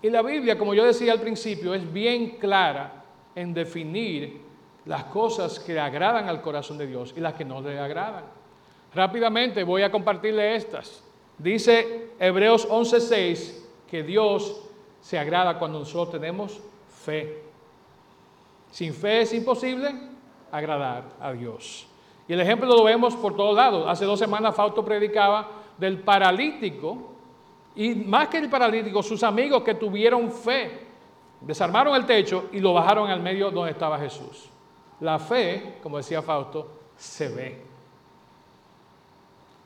[0.02, 4.42] Y la Biblia, como yo decía al principio, es bien clara en definir
[4.86, 8.24] las cosas que agradan al corazón de Dios y las que no le agradan.
[8.94, 11.02] Rápidamente voy a compartirle estas.
[11.38, 14.62] Dice Hebreos 11:6 que Dios
[15.00, 17.42] se agrada cuando nosotros tenemos fe.
[18.70, 19.92] Sin fe es imposible
[20.50, 21.86] agradar a Dios.
[22.26, 23.84] Y el ejemplo lo vemos por todos lados.
[23.88, 27.12] Hace dos semanas Fausto predicaba del paralítico
[27.76, 30.86] y más que el paralítico, sus amigos que tuvieron fe,
[31.40, 34.48] desarmaron el techo y lo bajaron al medio donde estaba Jesús.
[35.04, 37.60] La fe, como decía Fausto, se ve.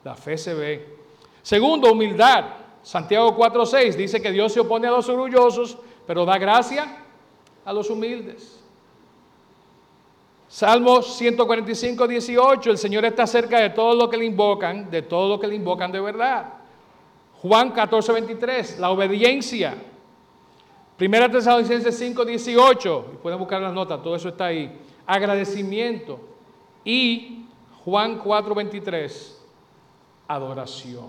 [0.02, 0.96] La fe se ve.
[1.42, 2.44] Segundo, humildad.
[2.82, 7.04] Santiago 4:6 dice que Dios se opone a los orgullosos, pero da gracia
[7.64, 8.58] a los humildes.
[10.48, 15.28] Salmo 145, 18, el Señor está cerca de todo lo que le invocan, de todo
[15.28, 16.54] lo que le invocan de verdad.
[17.42, 19.76] Juan 14, 23, la obediencia.
[20.96, 24.87] Primera Tesalonicenses 5, 18, pueden buscar las notas, todo eso está ahí.
[25.08, 26.20] Agradecimiento.
[26.84, 27.46] Y
[27.82, 29.42] Juan 4, 23,
[30.28, 31.08] adoración.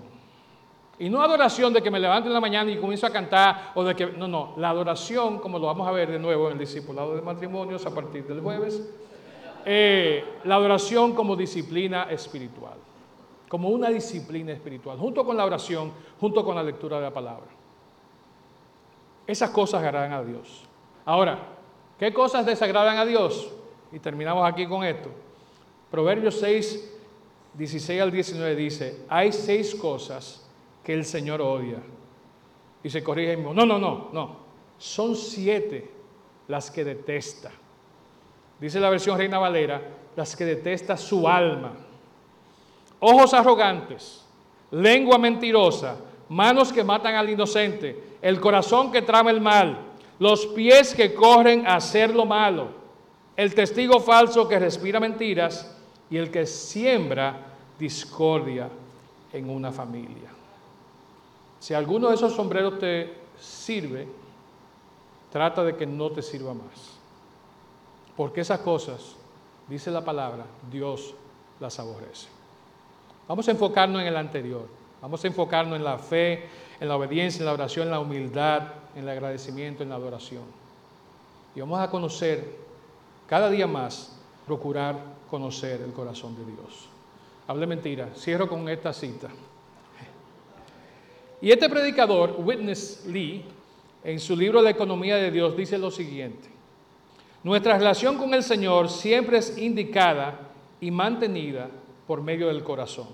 [0.98, 3.84] Y no adoración de que me levanto en la mañana y comienzo a cantar o
[3.84, 6.58] de que, no, no, la adoración, como lo vamos a ver de nuevo en el
[6.58, 8.90] discipulado de matrimonios a partir del jueves,
[9.66, 12.78] eh, la adoración como disciplina espiritual,
[13.50, 17.48] como una disciplina espiritual, junto con la oración, junto con la lectura de la palabra.
[19.26, 20.64] Esas cosas agradan a Dios.
[21.04, 21.38] Ahora,
[21.98, 23.59] ¿qué cosas desagradan a Dios?
[23.92, 25.10] Y terminamos aquí con esto.
[25.90, 26.98] Proverbios 6,
[27.54, 30.48] 16 al 19 dice, hay seis cosas
[30.84, 31.78] que el Señor odia.
[32.82, 33.36] Y se corrige.
[33.36, 34.36] No, no, no, no.
[34.78, 35.90] Son siete
[36.48, 37.50] las que detesta
[38.60, 39.80] dice la versión Reina Valera,
[40.14, 41.72] las que detesta su alma.
[43.00, 44.24] Ojos arrogantes,
[44.70, 45.96] lengua mentirosa,
[46.28, 49.78] manos que matan al inocente, el corazón que trama el mal,
[50.18, 52.68] los pies que corren a hacer lo malo,
[53.40, 55.74] el testigo falso que respira mentiras
[56.10, 57.38] y el que siembra
[57.78, 58.68] discordia
[59.32, 60.28] en una familia.
[61.58, 64.06] Si alguno de esos sombreros te sirve,
[65.32, 66.98] trata de que no te sirva más.
[68.14, 69.16] Porque esas cosas,
[69.68, 71.14] dice la palabra, Dios
[71.60, 72.28] las aborrece.
[73.26, 74.68] Vamos a enfocarnos en el anterior.
[75.00, 76.46] Vamos a enfocarnos en la fe,
[76.78, 78.64] en la obediencia, en la oración, en la humildad,
[78.94, 80.44] en el agradecimiento, en la adoración.
[81.54, 82.68] Y vamos a conocer
[83.30, 84.10] cada día más
[84.44, 84.96] procurar
[85.30, 86.88] conocer el corazón de Dios.
[87.46, 88.08] Hable mentira.
[88.16, 89.28] Cierro con esta cita.
[91.40, 93.44] Y este predicador, Witness Lee,
[94.02, 96.48] en su libro La economía de Dios, dice lo siguiente.
[97.44, 100.50] Nuestra relación con el Señor siempre es indicada
[100.80, 101.70] y mantenida
[102.08, 103.06] por medio del corazón.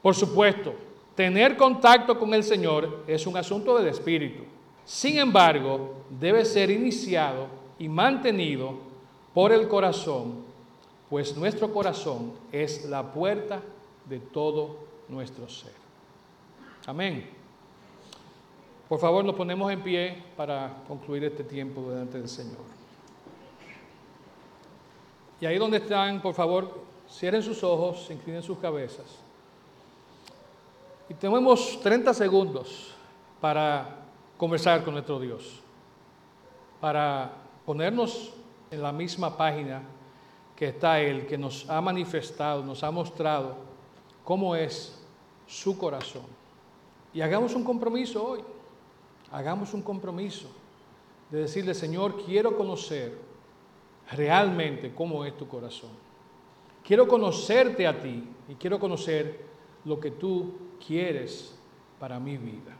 [0.00, 0.74] Por supuesto,
[1.14, 4.44] tener contacto con el Señor es un asunto del espíritu.
[4.86, 7.46] Sin embargo, debe ser iniciado
[7.78, 8.91] y mantenido
[9.34, 10.44] por el corazón,
[11.08, 13.62] pues nuestro corazón es la puerta
[14.08, 14.76] de todo
[15.08, 15.72] nuestro ser.
[16.86, 17.28] Amén.
[18.88, 22.60] Por favor, nos ponemos en pie para concluir este tiempo delante del Señor.
[25.40, 26.80] Y ahí donde están, por favor,
[27.10, 29.06] cierren sus ojos, inclinen sus cabezas.
[31.08, 32.94] Y tenemos 30 segundos
[33.40, 33.96] para
[34.36, 35.60] conversar con nuestro Dios,
[36.80, 37.32] para
[37.64, 38.32] ponernos
[38.72, 39.82] en la misma página
[40.56, 43.56] que está Él, que nos ha manifestado, nos ha mostrado
[44.24, 44.98] cómo es
[45.46, 46.26] su corazón.
[47.12, 48.40] Y hagamos un compromiso hoy,
[49.30, 50.48] hagamos un compromiso
[51.30, 53.18] de decirle, Señor, quiero conocer
[54.12, 55.90] realmente cómo es tu corazón.
[56.82, 59.44] Quiero conocerte a ti y quiero conocer
[59.84, 60.54] lo que tú
[60.84, 61.58] quieres
[62.00, 62.76] para mi vida.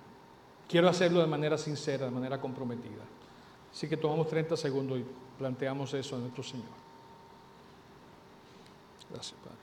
[0.68, 3.05] Quiero hacerlo de manera sincera, de manera comprometida.
[3.73, 5.05] Así que tomamos 30 segundos y
[5.39, 6.66] planteamos eso a nuestro Señor.
[9.11, 9.62] Gracias, Padre.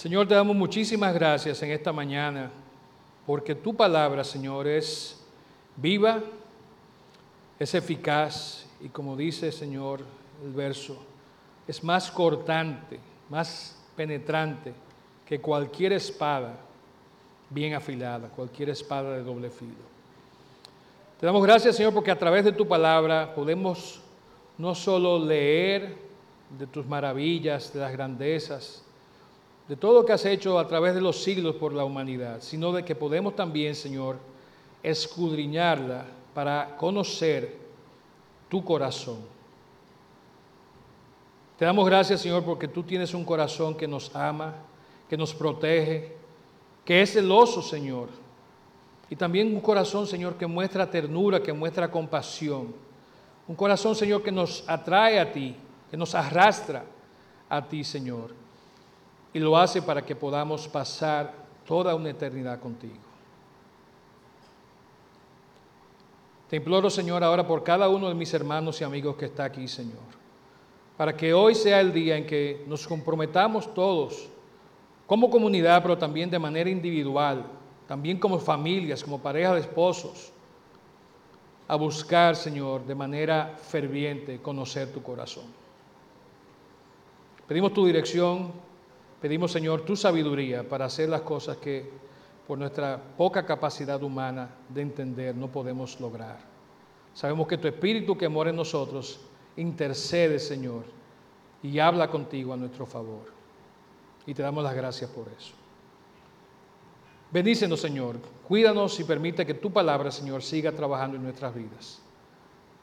[0.00, 2.50] Señor, te damos muchísimas gracias en esta mañana,
[3.26, 5.22] porque tu palabra, Señor, es
[5.76, 6.22] viva,
[7.58, 10.00] es eficaz y como dice, Señor,
[10.42, 10.96] el verso,
[11.68, 12.98] es más cortante,
[13.30, 14.74] más penetrante
[15.24, 16.58] que cualquier espada
[17.48, 19.90] bien afilada, cualquier espada de doble filo.
[21.18, 24.00] Te damos gracias, Señor, porque a través de tu palabra podemos
[24.58, 25.96] no solo leer
[26.58, 28.82] de tus maravillas, de las grandezas,
[29.68, 32.72] de todo lo que has hecho a través de los siglos por la humanidad, sino
[32.72, 34.16] de que podemos también, Señor,
[34.82, 37.56] escudriñarla para conocer
[38.48, 39.18] tu corazón.
[41.60, 44.56] Te damos gracias, Señor, porque tú tienes un corazón que nos ama,
[45.08, 46.16] que nos protege,
[46.84, 48.08] que es celoso, Señor.
[49.08, 52.74] Y también un corazón, Señor, que muestra ternura, que muestra compasión.
[53.46, 55.54] Un corazón, Señor, que nos atrae a ti,
[55.88, 56.84] que nos arrastra
[57.48, 58.40] a ti, Señor
[59.32, 61.32] y lo hace para que podamos pasar
[61.66, 62.94] toda una eternidad contigo.
[66.48, 69.68] Te imploro, Señor, ahora por cada uno de mis hermanos y amigos que está aquí,
[69.68, 70.19] Señor,
[71.00, 74.28] para que hoy sea el día en que nos comprometamos todos,
[75.06, 77.46] como comunidad, pero también de manera individual,
[77.88, 80.30] también como familias, como parejas de esposos,
[81.66, 85.46] a buscar, Señor, de manera ferviente conocer tu corazón.
[87.48, 88.52] Pedimos tu dirección
[89.22, 91.90] Pedimos, Señor, tu sabiduría para hacer las cosas que
[92.46, 96.40] por nuestra poca capacidad humana de entender no podemos lograr.
[97.14, 100.84] Sabemos que tu Espíritu que mora en nosotros intercede, Señor,
[101.62, 103.32] y habla contigo a nuestro favor.
[104.26, 105.54] Y te damos las gracias por eso.
[107.30, 108.16] Bendícenos, Señor.
[108.46, 112.02] Cuídanos y permite que tu palabra, Señor, siga trabajando en nuestras vidas.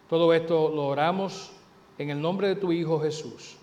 [0.10, 1.52] Todo esto lo oramos
[1.98, 3.58] en el nombre de tu Hijo Jesús.